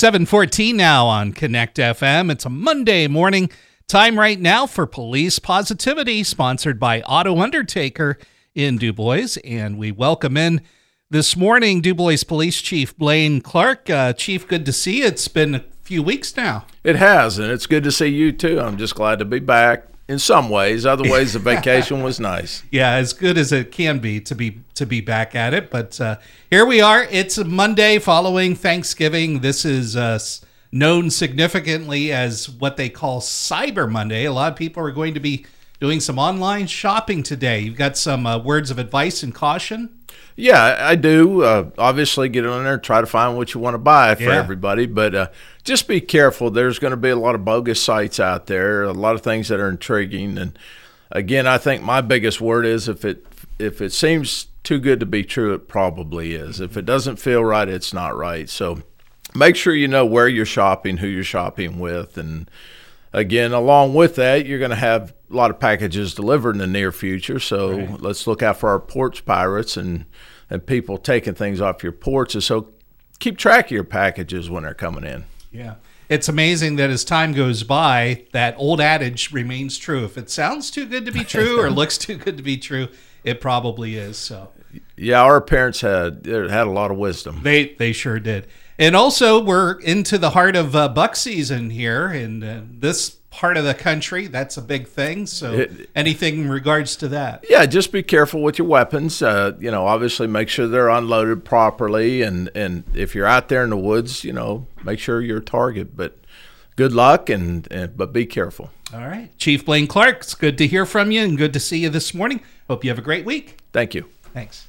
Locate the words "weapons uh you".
98.66-99.70